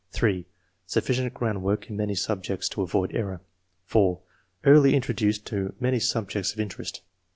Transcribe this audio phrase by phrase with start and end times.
[0.13, 0.47] (3)"
[0.87, 3.41] Sufficient groundwork in many subjects to avoid error/'
[3.85, 4.19] (4)
[4.65, 7.03] "Early introduced to many subjects of interest."